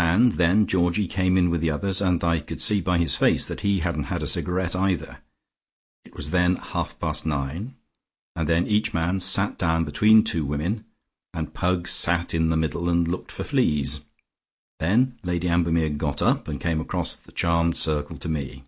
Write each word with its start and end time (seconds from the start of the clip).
And 0.00 0.32
then 0.32 0.66
Georgie 0.66 1.06
came 1.06 1.36
in 1.36 1.50
with 1.50 1.60
the 1.60 1.70
others, 1.70 2.00
and 2.00 2.24
I 2.24 2.40
could 2.40 2.60
see 2.60 2.80
by 2.80 2.98
his 2.98 3.14
face 3.14 3.46
that 3.46 3.60
he 3.60 3.78
hadn't 3.78 4.06
had 4.10 4.20
a 4.24 4.26
cigarette 4.26 4.74
either. 4.74 5.20
It 6.04 6.16
was 6.16 6.32
then 6.32 6.56
half 6.56 6.98
past 6.98 7.24
nine. 7.24 7.76
And 8.34 8.48
then 8.48 8.66
each 8.66 8.92
man 8.92 9.20
sat 9.20 9.56
down 9.56 9.84
between 9.84 10.24
two 10.24 10.44
women, 10.44 10.84
and 11.32 11.54
Pug 11.54 11.86
sat 11.86 12.34
in 12.34 12.48
the 12.48 12.56
middle 12.56 12.88
and 12.88 13.06
looked 13.06 13.30
for 13.30 13.44
fleas. 13.44 14.00
Then 14.80 15.16
Lady 15.22 15.46
Ambermere 15.48 15.90
got 15.90 16.20
up, 16.20 16.48
and 16.48 16.60
came 16.60 16.80
across 16.80 17.14
the 17.14 17.30
charmed 17.30 17.76
circle 17.76 18.16
to 18.16 18.28
me. 18.28 18.64